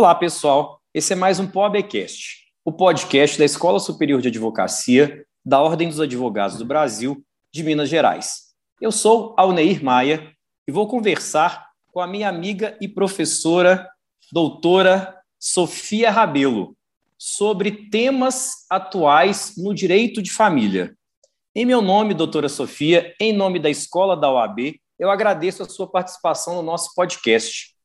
Olá, 0.00 0.14
pessoal. 0.14 0.80
Esse 0.94 1.12
é 1.12 1.14
mais 1.14 1.38
um 1.38 1.46
POABcast, 1.46 2.46
o 2.64 2.72
podcast 2.72 3.38
da 3.38 3.44
Escola 3.44 3.78
Superior 3.78 4.22
de 4.22 4.28
Advocacia 4.28 5.26
da 5.44 5.60
Ordem 5.60 5.88
dos 5.88 6.00
Advogados 6.00 6.56
do 6.56 6.64
Brasil 6.64 7.22
de 7.52 7.62
Minas 7.62 7.90
Gerais. 7.90 8.44
Eu 8.80 8.92
sou 8.92 9.34
Alneir 9.36 9.84
Maia 9.84 10.34
e 10.66 10.72
vou 10.72 10.88
conversar 10.88 11.68
com 11.92 12.00
a 12.00 12.06
minha 12.06 12.30
amiga 12.30 12.78
e 12.80 12.88
professora, 12.88 13.86
doutora 14.32 15.20
Sofia 15.38 16.10
Rabelo, 16.10 16.74
sobre 17.18 17.90
temas 17.90 18.64
atuais 18.70 19.52
no 19.58 19.74
direito 19.74 20.22
de 20.22 20.32
família. 20.32 20.96
Em 21.54 21.66
meu 21.66 21.82
nome, 21.82 22.14
doutora 22.14 22.48
Sofia, 22.48 23.14
em 23.20 23.34
nome 23.34 23.58
da 23.58 23.68
Escola 23.68 24.16
da 24.16 24.32
OAB, 24.32 24.80
eu 24.98 25.10
agradeço 25.10 25.62
a 25.62 25.68
sua 25.68 25.86
participação 25.86 26.54
no 26.54 26.62
nosso 26.62 26.94
podcast. 26.94 27.78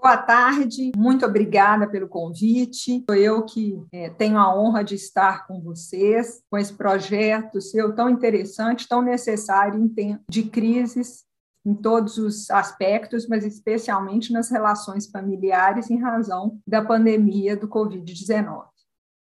Boa 0.00 0.16
tarde, 0.16 0.92
muito 0.96 1.26
obrigada 1.26 1.86
pelo 1.86 2.08
convite. 2.08 3.04
Sou 3.06 3.14
eu 3.14 3.44
que 3.44 3.78
é, 3.92 4.08
tenho 4.08 4.38
a 4.38 4.58
honra 4.58 4.82
de 4.82 4.94
estar 4.94 5.46
com 5.46 5.60
vocês, 5.60 6.42
com 6.50 6.56
esse 6.56 6.72
projeto 6.72 7.60
seu 7.60 7.94
tão 7.94 8.08
interessante, 8.08 8.88
tão 8.88 9.02
necessário 9.02 9.78
em 9.78 9.86
tempo 9.86 10.22
de 10.30 10.44
crises 10.44 11.24
em 11.66 11.74
todos 11.74 12.16
os 12.16 12.50
aspectos, 12.50 13.28
mas 13.28 13.44
especialmente 13.44 14.32
nas 14.32 14.50
relações 14.50 15.06
familiares 15.10 15.90
em 15.90 16.00
razão 16.00 16.58
da 16.66 16.82
pandemia 16.82 17.54
do 17.54 17.68
Covid-19. 17.68 18.64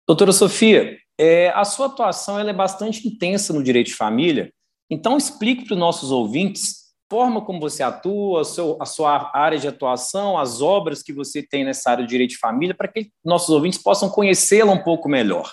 Doutora 0.09 0.33
Sofia, 0.33 0.97
é, 1.21 1.51
a 1.51 1.67
sua 1.67 1.87
atuação 1.87 2.39
é 2.39 2.53
bastante 2.55 3.07
intensa 3.07 3.53
no 3.53 3.63
direito 3.63 3.89
de 3.89 3.97
família, 3.97 4.51
então 4.91 5.19
explique 5.19 5.67
para 5.67 5.75
os 5.75 5.81
nossos 5.81 6.11
ouvintes 6.11 6.84
forma 7.11 7.45
como 7.45 7.61
você 7.61 7.83
atua, 7.83 8.43
a, 8.43 8.87
sua 8.87 9.31
área 9.35 9.59
de 9.59 9.69
atuação, 9.69 10.39
as 10.39 10.61
obras 10.61 11.03
que 11.03 11.13
você 11.13 11.43
tem 11.43 11.65
nessa 11.65 11.91
área 11.91 12.05
de 12.05 12.11
direito 12.11 12.31
de 12.31 12.39
família, 12.39 12.75
para 12.75 12.89
que 12.89 13.11
nossos 13.25 13.51
ouvintes 13.51 13.83
possam 13.83 14.09
conhecê-la 14.09 14.73
um 14.73 14.83
pouco 14.83 15.09
melhor. 15.09 15.53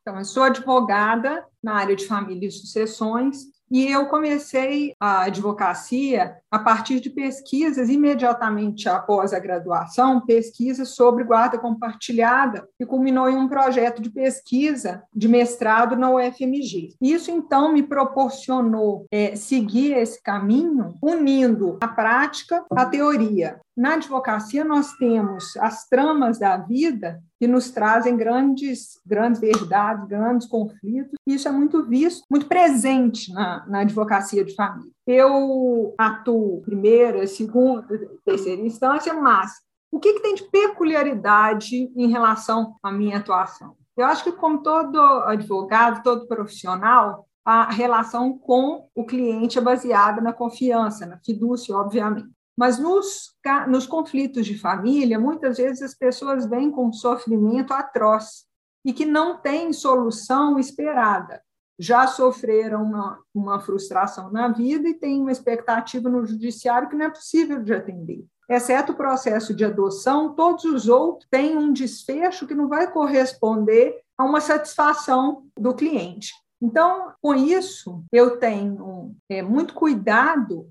Então, 0.00 0.18
eu 0.18 0.24
sou 0.24 0.42
advogada 0.42 1.46
na 1.62 1.74
área 1.74 1.94
de 1.94 2.06
família 2.06 2.48
e 2.48 2.50
sucessões, 2.50 3.44
e 3.72 3.90
eu 3.90 4.04
comecei 4.04 4.94
a 5.00 5.22
advocacia 5.22 6.36
a 6.50 6.58
partir 6.58 7.00
de 7.00 7.08
pesquisas 7.08 7.88
imediatamente 7.88 8.86
após 8.86 9.32
a 9.32 9.38
graduação, 9.38 10.20
pesquisas 10.20 10.90
sobre 10.90 11.24
guarda 11.24 11.58
compartilhada, 11.58 12.68
que 12.76 12.84
culminou 12.84 13.30
em 13.30 13.36
um 13.36 13.48
projeto 13.48 14.02
de 14.02 14.10
pesquisa 14.10 15.02
de 15.16 15.26
mestrado 15.26 15.96
na 15.96 16.10
UFMG. 16.10 16.90
Isso, 17.00 17.30
então, 17.30 17.72
me 17.72 17.82
proporcionou 17.82 19.06
é, 19.10 19.34
seguir 19.34 19.92
esse 19.96 20.22
caminho, 20.22 20.94
unindo 21.02 21.78
a 21.80 21.88
prática 21.88 22.62
à 22.76 22.84
teoria. 22.84 23.58
Na 23.76 23.94
advocacia, 23.94 24.64
nós 24.64 24.92
temos 24.94 25.56
as 25.56 25.88
tramas 25.88 26.38
da 26.38 26.58
vida 26.58 27.22
que 27.40 27.46
nos 27.46 27.70
trazem 27.70 28.16
grandes, 28.16 29.00
grandes 29.04 29.40
verdades, 29.40 30.06
grandes 30.06 30.46
conflitos. 30.46 31.14
Isso 31.26 31.48
é 31.48 31.50
muito 31.50 31.82
visto, 31.84 32.22
muito 32.30 32.46
presente 32.46 33.32
na, 33.32 33.66
na 33.66 33.80
advocacia 33.80 34.44
de 34.44 34.54
família. 34.54 34.92
Eu 35.06 35.94
atuo 35.96 36.60
primeira, 36.62 37.26
segunda, 37.26 37.86
terceira 38.24 38.60
instância, 38.60 39.14
mas 39.14 39.52
o 39.90 39.98
que, 39.98 40.14
que 40.14 40.20
tem 40.20 40.34
de 40.34 40.44
peculiaridade 40.44 41.90
em 41.96 42.08
relação 42.08 42.76
à 42.82 42.92
minha 42.92 43.18
atuação? 43.18 43.74
Eu 43.96 44.06
acho 44.06 44.24
que, 44.24 44.32
como 44.32 44.62
todo 44.62 44.98
advogado, 44.98 46.02
todo 46.02 46.26
profissional, 46.26 47.26
a 47.44 47.70
relação 47.70 48.38
com 48.38 48.88
o 48.94 49.04
cliente 49.04 49.58
é 49.58 49.62
baseada 49.62 50.20
na 50.20 50.32
confiança, 50.32 51.06
na 51.06 51.18
fidúcia, 51.18 51.76
obviamente. 51.76 52.28
Mas 52.56 52.78
nos, 52.78 53.34
nos 53.68 53.86
conflitos 53.86 54.46
de 54.46 54.58
família, 54.58 55.18
muitas 55.18 55.56
vezes 55.56 55.82
as 55.82 55.94
pessoas 55.94 56.46
vêm 56.46 56.70
com 56.70 56.88
um 56.88 56.92
sofrimento 56.92 57.72
atroz 57.72 58.44
e 58.84 58.92
que 58.92 59.04
não 59.04 59.38
tem 59.38 59.72
solução 59.72 60.58
esperada. 60.58 61.42
Já 61.78 62.06
sofreram 62.06 62.82
uma, 62.82 63.18
uma 63.34 63.60
frustração 63.60 64.30
na 64.30 64.48
vida 64.48 64.88
e 64.88 64.94
têm 64.94 65.20
uma 65.20 65.32
expectativa 65.32 66.08
no 66.08 66.26
judiciário 66.26 66.88
que 66.88 66.96
não 66.96 67.06
é 67.06 67.10
possível 67.10 67.62
de 67.62 67.72
atender. 67.72 68.24
Exceto 68.48 68.92
o 68.92 68.96
processo 68.96 69.54
de 69.54 69.64
adoção, 69.64 70.34
todos 70.34 70.64
os 70.64 70.88
outros 70.88 71.26
têm 71.30 71.56
um 71.56 71.72
desfecho 71.72 72.46
que 72.46 72.54
não 72.54 72.68
vai 72.68 72.90
corresponder 72.92 74.00
a 74.18 74.24
uma 74.24 74.40
satisfação 74.40 75.46
do 75.58 75.74
cliente. 75.74 76.32
Então, 76.60 77.12
com 77.20 77.34
isso, 77.34 78.04
eu 78.12 78.38
tenho 78.38 79.16
é, 79.28 79.42
muito 79.42 79.74
cuidado 79.74 80.70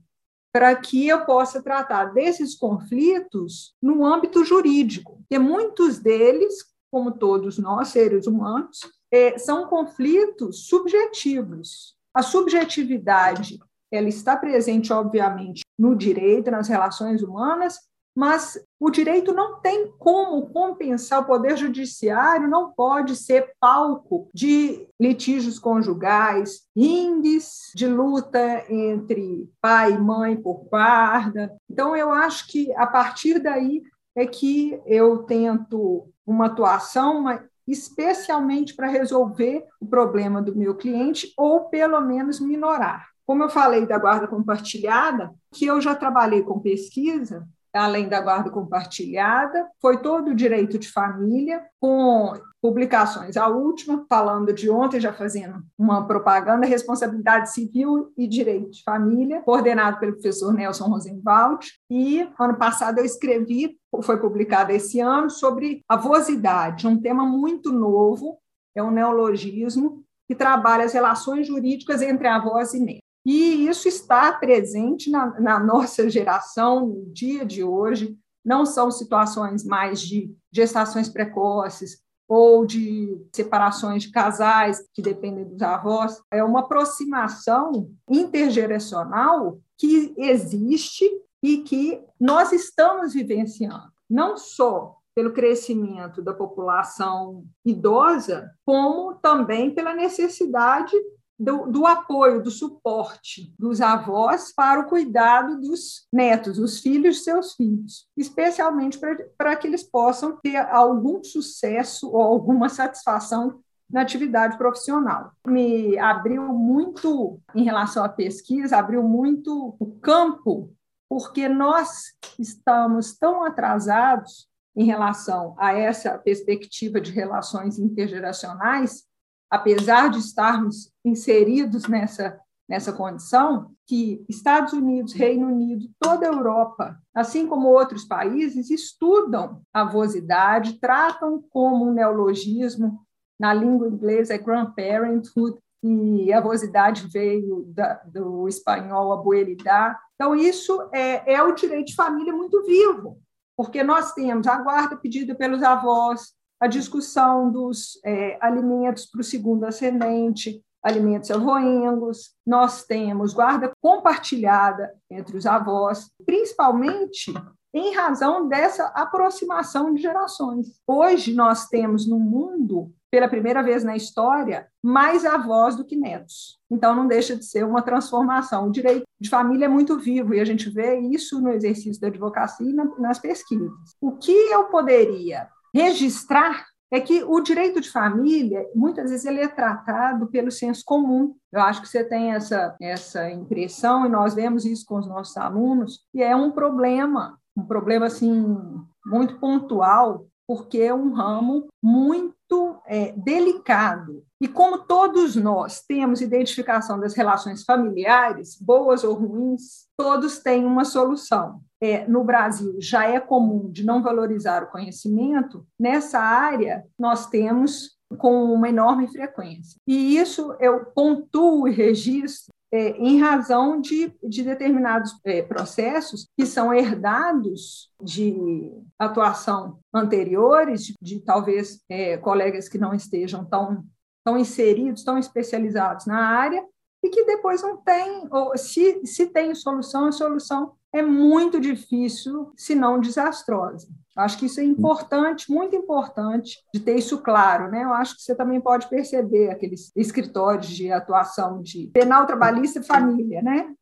para 0.51 0.75
que 0.75 1.07
eu 1.07 1.25
possa 1.25 1.62
tratar 1.62 2.13
desses 2.13 2.56
conflitos 2.56 3.73
no 3.81 4.06
âmbito 4.06 4.44
jurídico, 4.44 5.17
porque 5.19 5.39
muitos 5.39 6.00
deles, 6.00 6.66
como 6.91 7.12
todos 7.12 7.57
nós, 7.57 7.89
seres 7.89 8.28
humanos, 8.28 8.79
é, 9.09 9.38
são 9.38 9.67
conflitos 9.67 10.67
subjetivos. 10.67 11.95
A 12.13 12.22
subjetividade 12.22 13.59
ela 13.91 14.07
está 14.07 14.38
presente, 14.38 14.91
obviamente, 14.94 15.63
no 15.78 15.95
direito, 15.95 16.50
nas 16.50 16.67
relações 16.67 17.22
humanas, 17.22 17.78
mas 18.16 18.57
o 18.81 18.90
direito 18.90 19.31
não 19.31 19.62
tem 19.62 19.94
como 20.00 20.50
compensar, 20.50 21.19
o 21.19 21.25
poder 21.25 21.56
judiciário 21.56 22.50
não 22.50 22.72
pode 22.72 23.16
ser 23.16 23.53
palco 23.59 24.28
de 24.34 24.88
litígios 25.00 25.59
conjugais, 25.59 26.64
ringues 26.75 27.72
de 27.75 27.86
luta 27.86 28.66
entre 28.68 29.47
pai 29.62 29.91
e 29.91 30.00
mãe 30.00 30.36
por 30.36 30.66
guarda. 30.68 31.56
Então, 31.70 31.96
eu 31.96 32.12
acho 32.12 32.47
que 32.47 32.74
a 32.74 32.88
partir 32.88 33.38
daí 33.38 33.84
é 34.16 34.25
que 34.25 34.81
eu 34.88 35.20
tento 35.20 36.09
uma 36.25 36.47
atuação 36.47 37.25
especialmente 37.68 38.75
para 38.75 38.88
resolver 38.88 39.64
o 39.80 39.86
problema 39.86 40.41
do 40.41 40.56
meu 40.56 40.74
cliente 40.74 41.31
ou 41.38 41.66
pelo 41.66 42.02
menos 42.02 42.40
minorar. 42.40 43.09
Como 43.28 43.44
eu 43.44 43.50
falei 43.50 43.86
da 43.86 44.00
guarda 44.00 44.28
compartilhada, 44.28 45.31
que 45.53 45.68
eu 45.68 45.80
já 45.80 45.94
trabalhei 45.94 46.41
com 46.41 46.59
pesquisa, 46.59 47.47
além 47.74 48.08
da 48.08 48.20
guarda 48.20 48.50
compartilhada, 48.50 49.68
foi 49.82 50.02
todo 50.02 50.32
o 50.32 50.36
direito 50.36 50.78
de 50.78 50.92
família, 50.92 51.64
com 51.80 52.34
publicações. 52.62 53.38
A 53.38 53.48
última, 53.48 54.06
falando 54.08 54.54
de 54.54 54.70
ontem, 54.70 55.00
já 55.00 55.12
fazendo 55.12 55.64
uma 55.78 56.06
propaganda, 56.06 56.66
responsabilidade 56.66 57.52
civil 57.52 58.14
e 58.16 58.28
direito 58.28 58.72
de 58.72 58.84
família, 58.84 59.42
coordenado 59.42 60.00
pelo 60.00 60.14
professor 60.14 60.54
Nelson 60.54 60.86
Rosenwald. 60.86 61.68
E 61.90 62.28
ano 62.40 62.58
passado 62.58 63.00
eu 63.00 63.06
escrevi, 63.06 63.78
foi 64.03 64.20
publicado 64.20 64.72
esse 64.72 65.00
ano, 65.00 65.30
sobre 65.30 65.84
avosidade, 65.90 66.88
um 66.88 67.02
tema 67.02 67.26
muito 67.26 67.72
novo, 67.72 68.38
é 68.76 68.84
um 68.84 68.92
neologismo 68.92 70.03
que 70.28 70.36
trabalha 70.36 70.86
as 70.86 70.94
relações 70.94 71.48
jurídicas 71.48 72.02
entre 72.02 72.28
avós 72.28 72.74
e 72.74 72.80
netos. 72.80 73.00
E 73.26 73.68
isso 73.68 73.88
está 73.88 74.32
presente 74.34 75.09
na, 75.09 75.40
na, 75.40 75.59
nossa 75.59 76.09
geração, 76.09 76.88
no 76.88 77.06
dia 77.14 77.46
de 77.46 77.64
hoje. 77.64 78.18
Não 78.44 78.66
são 78.66 78.90
situações 78.90 79.64
mais 79.64 80.02
de 80.02 80.34
gestações 80.52 81.08
precoces 81.08 82.02
ou 82.28 82.66
de 82.66 83.22
separações 83.36 84.04
de 84.04 84.12
casais 84.12 84.82
que 84.94 85.02
dependem 85.02 85.46
dos 85.46 85.62
avós. 85.62 86.22
É 86.32 86.44
uma 86.44 86.62
aproximação 86.62 87.92
intergeracional 88.09 89.59
que 89.78 90.14
existe 90.18 91.06
e 91.44 91.58
que 91.59 92.02
nós 92.20 92.52
estamos 92.52 93.14
vivenciando. 93.14 93.92
Não 94.09 94.38
só 94.38 94.96
pelo 95.14 95.34
crescimento 95.34 96.22
da 96.22 96.34
população 96.34 97.44
idosa, 97.66 98.50
como 98.66 99.16
também 99.16 99.74
pela 99.74 99.94
necessidade 99.94 100.96
do, 101.41 101.66
do, 101.66 101.88
apoio, 101.88 102.44
do 102.44 102.52
suporte 102.52 103.52
dos 103.58 103.82
avós 103.82 104.53
para 104.53 104.79
o 104.79 104.85
cuidado 104.85 105.59
dos 105.59 106.08
netos, 106.14 106.59
os 106.59 106.79
filhos 106.79 107.16
de 107.17 107.23
seus 107.23 107.55
filhos, 107.55 108.08
especialmente 108.16 108.99
para 109.35 109.55
que 109.55 109.66
eles 109.66 109.82
possam 109.82 110.38
ter 110.38 110.58
algum 110.58 111.23
sucesso 111.23 112.11
ou 112.11 112.22
alguma 112.22 112.70
satisfação 112.70 113.59
na 113.90 114.02
atividade 114.02 114.55
profissional. 114.55 115.32
Me 115.47 115.97
abriu 115.97 116.43
muito, 116.53 117.41
em 117.55 117.64
relação 117.64 118.03
à 118.03 118.09
pesquisa, 118.09 118.78
abriu 118.78 119.02
muito 119.02 119.76
o 119.79 119.88
campo, 119.99 120.72
porque 121.09 121.49
nós 121.49 122.14
estamos 122.38 123.17
tão 123.17 123.43
atrasados 123.43 124.47
em 124.76 124.85
relação 124.85 125.55
a 125.58 125.73
essa 125.73 126.17
perspectiva 126.20 127.02
de 127.02 127.11
relações 127.11 127.79
intergeracionais 127.79 129.09
apesar 129.52 130.09
de 130.09 130.20
estarmos 130.20 130.90
inseridos 131.03 131.86
nessa, 131.86 132.40
nessa 132.68 132.94
condição, 132.94 133.72
que 133.86 134.24
Estados 134.30 134.72
Unidos, 134.72 135.12
Reino 135.12 135.48
Unido, 135.48 135.90
toda 136.00 136.26
a 136.26 136.34
Europa, 136.34 136.98
assim 137.14 137.46
como 137.46 137.68
outros 137.68 138.06
países, 138.06 138.70
estudam 138.70 139.62
a 139.74 139.82
avosidade, 139.82 140.80
tratam 140.80 141.44
como 141.50 141.86
um 141.86 141.94
neologismo, 141.94 143.02
na 143.38 143.53
língua 143.53 143.90
inglesa 143.90 144.34
é 144.34 144.38
grandparenthood, 144.38 145.58
e 145.84 146.32
a 146.32 146.38
avosidade 146.38 147.08
veio 147.08 147.66
da, 147.74 147.96
do 148.06 148.48
espanhol 148.48 149.12
abuelidar. 149.12 150.00
Então, 150.14 150.36
isso 150.36 150.88
é, 150.94 151.34
é 151.34 151.44
o 151.44 151.53
direito 151.53 151.88
de 151.88 151.96
família 151.96 152.32
muito 152.32 152.64
vivo, 152.64 153.20
porque 153.58 153.84
nós 153.84 154.14
temos 154.14 154.48
a 154.48 154.58
guarda 154.62 154.96
pedida 154.96 155.34
pelos 155.36 155.64
avós, 155.64 156.34
a 156.61 156.67
discussão 156.67 157.52
dos 157.52 157.99
é, 158.05 158.37
alimentos 158.40 159.08
para 159.08 159.22
o 159.22 159.23
segundo 159.23 159.66
ascendente, 159.66 160.63
alimentos 160.84 161.31
avoengos, 161.31 162.35
nós 162.46 162.84
temos 162.84 163.34
guarda 163.34 163.72
compartilhada 163.81 164.93
entre 165.09 165.35
os 165.35 165.47
avós, 165.47 166.11
principalmente 166.23 167.34
em 167.73 167.96
razão 167.96 168.47
dessa 168.47 168.85
aproximação 168.87 169.93
de 169.93 170.03
gerações. 170.03 170.67
Hoje 170.85 171.34
nós 171.34 171.67
temos 171.67 172.08
no 172.08 172.19
mundo, 172.19 172.91
pela 173.09 173.28
primeira 173.28 173.64
vez 173.64 173.84
na 173.84 173.96
história, 173.96 174.67
mais 174.84 175.25
avós 175.25 175.75
do 175.75 175.85
que 175.85 175.96
netos. 175.96 176.59
Então 176.69 176.96
não 176.96 177.07
deixa 177.07 177.35
de 177.35 177.46
ser 177.46 177.66
uma 177.66 177.81
transformação. 177.81 178.67
O 178.67 178.72
direito 178.72 179.03
de 179.19 179.29
família 179.29 179.66
é 179.66 179.69
muito 179.69 179.97
vivo 179.97 180.34
e 180.34 180.40
a 180.40 180.46
gente 180.46 180.69
vê 180.69 180.99
isso 180.99 181.41
no 181.41 181.49
exercício 181.49 181.99
da 181.99 182.07
advocacia 182.07 182.69
e 182.69 183.02
nas 183.02 183.17
pesquisas. 183.17 183.72
O 183.99 184.11
que 184.11 184.31
eu 184.31 184.66
poderia 184.66 185.47
registrar 185.73 186.66
é 186.91 187.00
que 187.00 187.23
o 187.23 187.40
direito 187.40 187.79
de 187.79 187.90
família, 187.90 188.68
muitas 188.76 189.09
vezes, 189.09 189.26
ele 189.26 189.40
é 189.40 189.47
tratado 189.47 190.28
pelo 190.28 190.52
senso 190.52 190.84
comum. 190.85 191.34
Eu 191.52 191.62
acho 191.62 191.82
que 191.82 191.88
você 191.88 192.03
tem 192.03 192.34
essa, 192.34 192.76
essa 192.82 193.32
impressão, 193.32 194.06
e 194.06 194.09
nós 194.09 194.34
vemos 194.34 194.66
isso 194.66 194.85
com 194.85 194.96
os 194.96 195.08
nossos 195.08 195.38
alunos, 195.38 196.02
e 196.14 196.22
é 196.22 196.35
um 196.35 196.52
problema, 196.52 197.40
um 197.56 197.64
problema 197.64 198.08
assim 198.08 198.58
muito 199.06 199.40
pontual, 199.40 200.26
porque 200.46 200.79
é 200.79 200.94
um 200.94 201.14
ramo 201.14 201.68
muito 201.82 202.82
é, 202.85 203.14
delicado. 203.14 204.26
E 204.41 204.50
como 204.50 204.79
todos 204.79 205.38
nós 205.38 205.82
temos 205.88 206.20
identificação 206.20 207.00
das 207.00 207.14
relações 207.14 207.64
familiares, 207.64 208.58
boas 208.59 209.06
ou 209.06 209.14
ruins, 209.14 209.88
todos 209.96 210.40
têm 210.40 210.66
uma 210.66 210.84
solução. 210.84 211.62
É, 211.81 212.07
no 212.07 212.23
Brasil 212.23 212.75
já 212.79 213.05
é 213.05 213.19
comum 213.19 213.72
de 213.72 213.83
não 213.83 214.03
valorizar 214.03 214.63
o 214.63 214.69
conhecimento, 214.69 215.66
nessa 215.79 216.19
área 216.19 216.85
nós 216.97 217.25
temos 217.28 217.97
com 218.17 218.53
uma 218.53 218.69
enorme 218.69 219.07
frequência. 219.07 219.78
E 219.87 220.17
isso 220.17 220.55
eu 220.59 220.85
pontuo 220.85 221.67
e 221.67 221.72
registro 221.72 222.53
é, 222.72 222.91
em 222.91 223.19
razão 223.19 223.81
de, 223.81 224.13
de 224.23 224.43
determinados 224.43 225.13
é, 225.25 225.41
processos 225.41 226.28
que 226.37 226.45
são 226.45 226.73
herdados 226.73 227.91
de 228.01 228.72
atuação 228.97 229.79
anteriores, 229.93 230.85
de, 230.85 230.95
de 231.01 231.19
talvez 231.19 231.81
é, 231.89 232.17
colegas 232.17 232.69
que 232.69 232.78
não 232.78 232.93
estejam 232.93 233.43
tão, 233.43 233.83
tão 234.23 234.37
inseridos, 234.37 235.03
tão 235.03 235.17
especializados 235.17 236.05
na 236.05 236.17
área, 236.17 236.63
e 237.03 237.09
que 237.09 237.25
depois 237.25 237.61
não 237.61 237.78
tem, 237.78 238.28
ou 238.31 238.55
se, 238.57 239.05
se 239.05 239.28
tem 239.28 239.53
solução, 239.55 240.05
a 240.05 240.11
solução 240.11 240.73
é 240.93 241.02
muito 241.02 241.59
difícil, 241.59 242.52
se 242.55 242.76
não 242.76 242.99
desastrosa. 242.99 243.88
Acho 244.16 244.38
que 244.38 244.46
isso 244.46 244.59
é 244.59 244.64
importante, 244.64 245.49
muito 245.49 245.76
importante, 245.76 246.58
de 246.73 246.82
ter 246.82 246.97
isso 246.97 247.20
claro. 247.20 247.72
Né? 247.72 247.84
Eu 247.84 247.93
acho 247.93 248.16
que 248.16 248.22
você 248.22 248.35
também 248.35 248.59
pode 248.59 248.90
perceber 248.90 249.49
aqueles 249.49 249.91
escritórios 249.96 250.67
de 250.67 250.91
atuação 250.91 251.61
de 251.61 251.88
penal 251.93 252.26
trabalhista 252.26 252.79
e 252.79 252.84
família. 252.84 253.41
Né? 253.41 253.73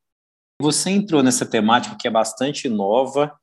Você 0.62 0.92
entrou 0.92 1.24
nessa 1.24 1.46
temática 1.46 1.96
que 2.00 2.08
é 2.08 2.12
bastante 2.12 2.70
nova. 2.70 3.34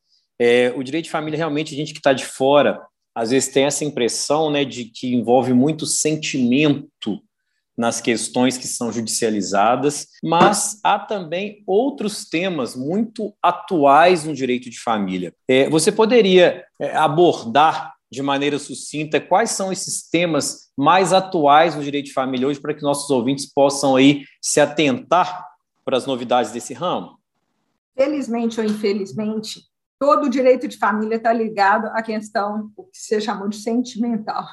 É, 0.40 0.72
o 0.76 0.82
direito 0.82 1.06
de 1.06 1.10
família, 1.10 1.36
realmente, 1.36 1.74
a 1.74 1.76
gente 1.76 1.92
que 1.92 1.98
está 1.98 2.12
de 2.12 2.24
fora, 2.24 2.86
às 3.16 3.30
vezes 3.30 3.48
tem 3.48 3.64
essa 3.64 3.84
impressão 3.84 4.50
né, 4.50 4.64
de 4.64 4.84
que 4.84 5.14
envolve 5.14 5.52
muito 5.52 5.86
sentimento 5.86 7.20
nas 7.76 8.00
questões 8.00 8.56
que 8.56 8.67
são 8.67 8.90
judicializadas, 8.90 10.08
mas 10.25 10.81
há 10.82 10.99
também 10.99 11.62
outros 11.67 12.25
temas 12.25 12.75
muito 12.75 13.34
atuais 13.43 14.25
no 14.25 14.34
direito 14.34 14.70
de 14.70 14.81
família. 14.81 15.34
É, 15.46 15.69
você 15.69 15.93
poderia 15.93 16.64
é, 16.81 16.96
abordar 16.96 17.94
de 18.11 18.23
maneira 18.23 18.58
sucinta 18.58 19.20
quais 19.20 19.50
são 19.50 19.73
esses 19.73 20.08
temas 20.08 20.70
mais 20.76 21.12
atuais 21.12 21.75
no 21.75 21.82
direito 21.82 22.06
de 22.06 22.12
família 22.12 22.46
hoje 22.46 22.61
para 22.61 22.73
que 22.73 22.82
nossos 22.82 23.11
ouvintes 23.11 23.52
possam 23.52 23.96
aí 23.96 24.25
se 24.40 24.61
atentar 24.61 25.44
para 25.84 25.96
as 25.96 26.06
novidades 26.06 26.52
desse 26.52 26.73
ramo? 26.73 27.19
Felizmente 27.96 28.61
ou 28.61 28.67
infelizmente, 28.67 29.61
todo 29.99 30.26
o 30.26 30.31
direito 30.31 30.69
de 30.69 30.76
família 30.78 31.17
está 31.17 31.32
ligado 31.32 31.87
à 31.88 32.02
questão, 32.02 32.70
o 32.76 32.84
que 32.84 32.99
você 32.99 33.20
chamou 33.20 33.49
de 33.49 33.56
sentimental, 33.56 34.44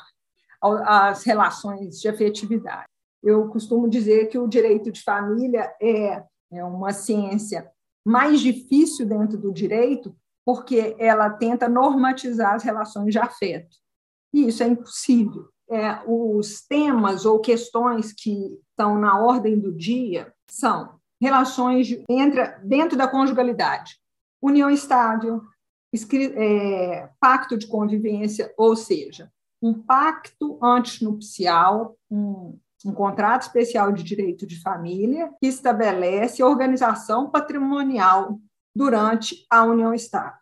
às 0.85 1.23
relações 1.23 1.99
de 1.99 2.07
afetividade. 2.07 2.92
Eu 3.23 3.47
costumo 3.47 3.89
dizer 3.89 4.27
que 4.27 4.37
o 4.37 4.47
direito 4.47 4.91
de 4.91 5.01
família 5.01 5.73
é, 5.81 6.23
é 6.51 6.63
uma 6.63 6.91
ciência 6.91 7.71
mais 8.05 8.41
difícil 8.41 9.05
dentro 9.05 9.37
do 9.37 9.53
direito, 9.53 10.13
porque 10.45 10.95
ela 10.99 11.29
tenta 11.29 11.69
normatizar 11.69 12.53
as 12.53 12.63
relações 12.63 13.13
de 13.13 13.19
afeto. 13.19 13.77
E 14.33 14.47
isso 14.47 14.61
é 14.61 14.67
impossível. 14.67 15.47
É, 15.69 16.01
os 16.05 16.61
temas 16.67 17.25
ou 17.25 17.39
questões 17.39 18.11
que 18.11 18.59
estão 18.69 18.99
na 18.99 19.19
ordem 19.19 19.57
do 19.57 19.71
dia 19.71 20.33
são 20.49 20.99
relações 21.21 21.87
de, 21.87 22.03
dentro 22.63 22.97
da 22.97 23.07
conjugalidade, 23.07 23.97
união 24.41 24.69
estável, 24.69 25.41
é, 26.35 27.09
pacto 27.19 27.57
de 27.57 27.67
convivência, 27.67 28.53
ou 28.57 28.75
seja, 28.75 29.31
um 29.61 29.73
pacto 29.73 30.59
antinupcial, 30.61 31.95
um, 32.11 32.59
um 32.85 32.93
contrato 32.93 33.43
especial 33.43 33.91
de 33.91 34.03
direito 34.03 34.45
de 34.45 34.61
família 34.61 35.31
que 35.39 35.47
estabelece 35.47 36.41
a 36.41 36.47
organização 36.47 37.29
patrimonial 37.29 38.39
durante 38.75 39.45
a 39.49 39.63
união 39.63 39.93
estável. 39.93 40.39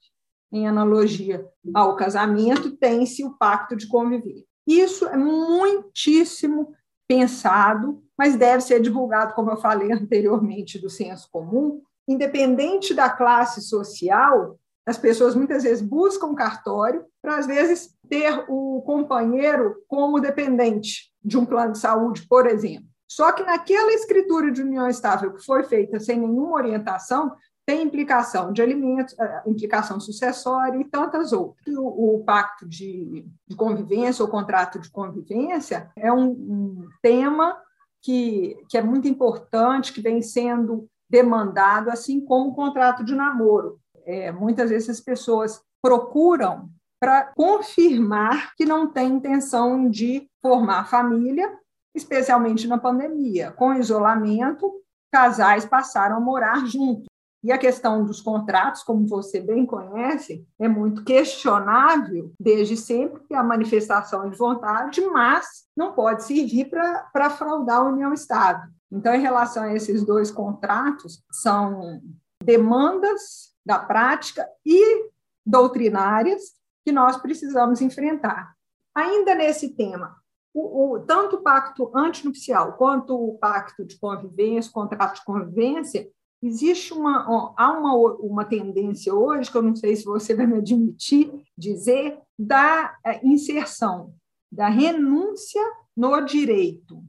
Em 0.51 0.67
analogia 0.67 1.45
ao 1.73 1.95
casamento, 1.95 2.75
tem-se 2.75 3.23
o 3.23 3.37
pacto 3.37 3.75
de 3.75 3.87
conviver. 3.87 4.43
Isso 4.67 5.07
é 5.07 5.15
muitíssimo 5.15 6.73
pensado, 7.07 8.03
mas 8.17 8.35
deve 8.35 8.61
ser 8.61 8.81
divulgado, 8.81 9.33
como 9.33 9.51
eu 9.51 9.57
falei 9.57 9.91
anteriormente, 9.91 10.79
do 10.79 10.89
senso 10.89 11.29
comum, 11.31 11.81
independente 12.07 12.93
da 12.93 13.09
classe 13.09 13.61
social, 13.61 14.57
as 14.85 14.97
pessoas 14.97 15.35
muitas 15.35 15.63
vezes 15.63 15.81
buscam 15.81 16.33
cartório 16.33 17.05
para, 17.21 17.37
às 17.37 17.45
vezes, 17.45 17.95
ter 18.11 18.43
o 18.49 18.81
companheiro 18.81 19.77
como 19.87 20.19
dependente 20.19 21.13
de 21.23 21.37
um 21.37 21.45
plano 21.45 21.71
de 21.71 21.79
saúde, 21.79 22.27
por 22.27 22.45
exemplo. 22.45 22.85
Só 23.09 23.31
que 23.31 23.41
naquela 23.41 23.93
escritura 23.93 24.51
de 24.51 24.61
união 24.61 24.89
estável 24.89 25.33
que 25.33 25.45
foi 25.45 25.63
feita 25.63 25.97
sem 25.97 26.19
nenhuma 26.19 26.57
orientação, 26.57 27.31
tem 27.65 27.83
implicação 27.83 28.51
de 28.51 28.61
alimentos, 28.61 29.17
eh, 29.17 29.43
implicação 29.47 29.97
sucessória 29.97 30.77
e 30.77 30.89
tantas 30.89 31.31
outras. 31.31 31.73
O, 31.77 32.15
o 32.15 32.23
pacto 32.25 32.67
de, 32.67 33.25
de, 33.47 33.55
convivência 33.55 34.25
ou 34.25 34.29
contrato 34.29 34.77
de 34.77 34.91
convivência 34.91 35.89
é 35.95 36.11
um, 36.11 36.31
um 36.31 36.89
tema 37.01 37.57
que, 38.01 38.57
que 38.67 38.77
é 38.77 38.81
muito 38.81 39.07
importante, 39.07 39.93
que 39.93 40.01
vem 40.01 40.21
sendo 40.21 40.85
demandado, 41.09 41.89
assim 41.89 42.19
como 42.19 42.49
o 42.49 42.55
contrato 42.55 43.05
de 43.05 43.15
namoro. 43.15 43.79
É, 44.05 44.33
muitas 44.33 44.69
vezes 44.69 44.89
as 44.89 44.99
pessoas 44.99 45.61
procuram 45.81 46.69
para 47.01 47.23
confirmar 47.35 48.53
que 48.55 48.63
não 48.63 48.85
tem 48.85 49.13
intenção 49.13 49.89
de 49.89 50.29
formar 50.39 50.87
família, 50.87 51.51
especialmente 51.95 52.67
na 52.67 52.77
pandemia. 52.77 53.51
Com 53.51 53.73
isolamento, 53.73 54.71
casais 55.11 55.65
passaram 55.65 56.17
a 56.17 56.19
morar 56.19 56.63
juntos. 56.67 57.07
E 57.43 57.51
a 57.51 57.57
questão 57.57 58.05
dos 58.05 58.21
contratos, 58.21 58.83
como 58.83 59.07
você 59.07 59.41
bem 59.41 59.65
conhece, 59.65 60.45
é 60.59 60.67
muito 60.67 61.03
questionável 61.03 62.31
desde 62.39 62.77
sempre 62.77 63.23
que 63.23 63.33
a 63.33 63.41
manifestação 63.41 64.29
de 64.29 64.37
vontade, 64.37 65.01
mas 65.07 65.65
não 65.75 65.93
pode 65.93 66.23
servir 66.23 66.69
para 66.69 67.31
fraudar 67.31 67.77
a 67.79 67.89
união 67.89 68.13
estável. 68.13 68.69
Então, 68.91 69.15
em 69.15 69.21
relação 69.21 69.63
a 69.63 69.73
esses 69.73 70.05
dois 70.05 70.29
contratos, 70.29 71.23
são 71.31 71.99
demandas 72.43 73.55
da 73.65 73.79
prática 73.79 74.47
e 74.63 75.09
doutrinárias 75.43 76.60
que 76.83 76.91
nós 76.91 77.17
precisamos 77.17 77.81
enfrentar. 77.81 78.53
Ainda 78.95 79.35
nesse 79.35 79.75
tema, 79.75 80.15
o, 80.53 80.95
o, 80.95 80.99
tanto 80.99 81.37
o 81.37 81.41
pacto 81.41 81.91
antinupcial 81.95 82.73
quanto 82.73 83.15
o 83.15 83.37
pacto 83.37 83.85
de 83.85 83.97
convivência, 83.97 84.71
contrato 84.71 85.15
de 85.15 85.25
convivência, 85.25 86.09
existe 86.43 86.93
uma, 86.93 87.25
ó, 87.29 87.53
há 87.55 87.71
uma, 87.71 87.93
uma 88.19 88.45
tendência 88.45 89.13
hoje, 89.13 89.49
que 89.49 89.57
eu 89.57 89.61
não 89.61 89.75
sei 89.75 89.95
se 89.95 90.03
você 90.03 90.33
vai 90.33 90.45
me 90.45 90.57
admitir 90.57 91.31
dizer, 91.57 92.17
da 92.37 92.95
é, 93.05 93.25
inserção, 93.25 94.13
da 94.51 94.67
renúncia 94.67 95.61
no 95.95 96.19
direito. 96.21 97.01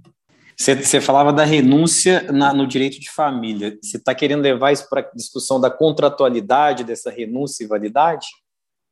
Você, 0.56 0.76
você 0.76 1.00
falava 1.00 1.32
da 1.32 1.44
renúncia 1.44 2.30
na, 2.30 2.52
no 2.52 2.66
direito 2.66 3.00
de 3.00 3.10
família. 3.10 3.76
Você 3.82 3.96
está 3.96 4.14
querendo 4.14 4.42
levar 4.42 4.70
isso 4.70 4.88
para 4.88 5.00
a 5.00 5.10
discussão 5.14 5.60
da 5.60 5.70
contratualidade 5.70 6.84
dessa 6.84 7.10
renúncia 7.10 7.64
e 7.64 7.66
validade? 7.66 8.28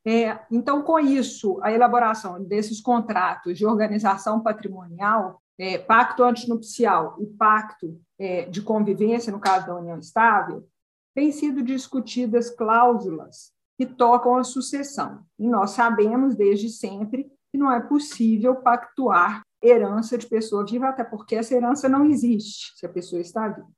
É, 0.07 0.39
então, 0.51 0.83
com 0.83 0.99
isso, 0.99 1.61
a 1.63 1.71
elaboração 1.73 2.43
desses 2.43 2.81
contratos 2.81 3.59
de 3.59 3.67
organização 3.67 4.41
patrimonial, 4.41 5.43
é, 5.59 5.77
pacto 5.77 6.25
antinupcial 6.25 7.17
e 7.21 7.27
pacto 7.27 8.01
é, 8.19 8.47
de 8.47 8.63
convivência, 8.63 9.31
no 9.31 9.41
caso 9.41 9.67
da 9.67 9.77
união 9.77 9.99
estável, 9.99 10.67
têm 11.15 11.31
sido 11.31 11.63
discutidas 11.63 12.49
cláusulas 12.51 13.53
que 13.79 13.85
tocam 13.85 14.37
a 14.37 14.45
sucessão. 14.45 15.23
E 15.39 15.47
nós 15.47 15.71
sabemos 15.71 16.35
desde 16.35 16.71
sempre 16.71 17.31
que 17.51 17.59
não 17.59 17.71
é 17.71 17.81
possível 17.81 18.57
pactuar 18.57 19.43
herança 19.63 20.17
de 20.17 20.27
pessoa 20.27 20.65
viva, 20.65 20.89
até 20.89 21.05
porque 21.05 21.37
essa 21.37 21.55
herança 21.55 21.89
não 21.89 22.07
existe 22.07 22.73
se 22.79 22.87
a 22.87 22.89
pessoa 22.89 23.21
está 23.21 23.49
viva. 23.49 23.69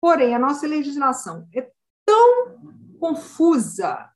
Porém, 0.00 0.34
a 0.34 0.38
nossa 0.38 0.66
legislação 0.66 1.46
é 1.54 1.68
tão 2.04 2.58
confusa, 2.98 4.08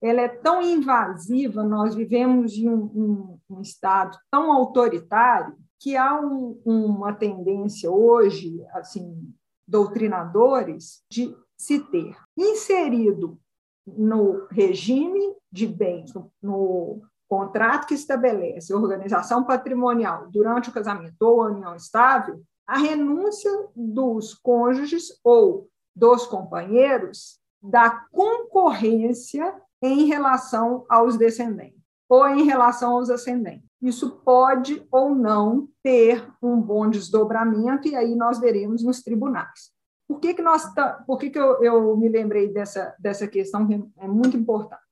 ela 0.00 0.20
é 0.20 0.28
tão 0.28 0.62
invasiva, 0.62 1.62
nós 1.62 1.94
vivemos 1.94 2.52
em 2.54 2.68
um, 2.68 2.82
um, 2.84 3.38
um 3.50 3.60
Estado 3.60 4.16
tão 4.30 4.52
autoritário 4.52 5.56
que 5.80 5.96
há 5.96 6.20
um, 6.20 6.60
uma 6.64 7.12
tendência 7.12 7.90
hoje, 7.90 8.64
assim, 8.72 9.32
doutrinadores, 9.66 11.02
de 11.10 11.34
se 11.56 11.80
ter 11.90 12.16
inserido 12.36 13.38
no 13.86 14.46
regime 14.50 15.34
de 15.50 15.66
bens, 15.66 16.12
no, 16.14 16.30
no 16.42 17.02
contrato 17.28 17.86
que 17.86 17.94
estabelece 17.94 18.74
organização 18.74 19.44
patrimonial 19.44 20.28
durante 20.30 20.70
o 20.70 20.72
casamento 20.72 21.20
ou 21.22 21.42
a 21.42 21.46
união 21.48 21.74
estável, 21.74 22.42
a 22.66 22.78
renúncia 22.78 23.50
dos 23.74 24.34
cônjuges 24.34 25.18
ou 25.24 25.68
dos 25.94 26.26
companheiros 26.26 27.38
da 27.62 27.90
concorrência 28.12 29.54
em 29.82 30.06
relação 30.06 30.84
aos 30.88 31.16
descendentes 31.16 31.78
ou 32.08 32.26
em 32.26 32.44
relação 32.44 32.92
aos 32.92 33.10
ascendentes. 33.10 33.68
Isso 33.82 34.16
pode 34.24 34.84
ou 34.90 35.14
não 35.14 35.68
ter 35.82 36.26
um 36.42 36.60
bom 36.60 36.88
desdobramento, 36.88 37.86
e 37.86 37.94
aí 37.94 38.14
nós 38.14 38.40
veremos 38.40 38.82
nos 38.82 39.02
tribunais. 39.02 39.70
Por 40.08 40.18
que, 40.18 40.32
que, 40.32 40.42
nós, 40.42 40.64
por 41.06 41.18
que, 41.18 41.28
que 41.28 41.38
eu, 41.38 41.62
eu 41.62 41.96
me 41.96 42.08
lembrei 42.08 42.48
dessa, 42.48 42.96
dessa 42.98 43.28
questão 43.28 43.66
que 43.66 43.74
é 43.98 44.08
muito 44.08 44.36
importante? 44.36 44.82